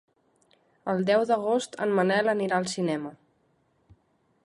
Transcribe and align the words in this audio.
El 0.93 1.03
deu 1.09 1.25
d'agost 1.33 1.79
en 1.87 1.95
Manel 1.99 2.35
anirà 2.35 2.61
al 2.61 2.69
cinema. 2.75 3.13